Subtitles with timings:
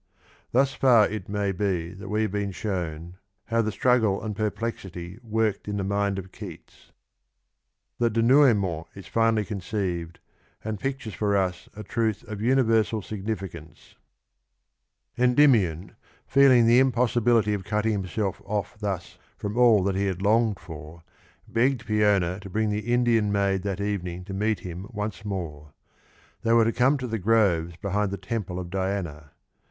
[0.51, 4.35] Thus far it may be that we have been shown how the strug gle and
[4.35, 6.91] pe rplexity worke d in the mind of Keats.
[7.99, 10.19] The denouement is finely conceived,
[10.63, 13.93] and pictures for us a truth of universal signiricance
[15.19, 15.95] Endymion,
[16.25, 20.59] feeling the impossibility of cutting him self off thus from all that he had longed
[20.59, 21.03] for,
[21.47, 25.73] begged Peona to bring the Indian maid that evening to meet him one more;
[26.41, 29.29] they were to come to the groves behind the temp^ of Diana.